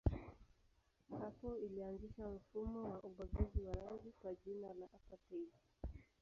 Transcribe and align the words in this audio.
Hapo 1.19 1.57
ilianzisha 1.57 2.29
mfumo 2.29 2.89
wa 2.89 3.03
ubaguzi 3.03 3.61
wa 3.61 3.73
rangi 3.75 4.13
kwa 4.21 4.35
jina 4.35 4.67
la 4.73 4.85
apartheid. 4.85 5.51